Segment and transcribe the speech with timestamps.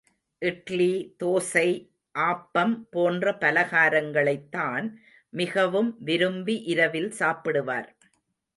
[0.41, 1.67] இட்லி, தோசை,
[2.15, 4.87] ஆப்பம் போன்ற பலகாரங்களைத்தான்
[5.33, 7.89] மிகவும் விரும்பி இரவில் சாப்பிடுவார்.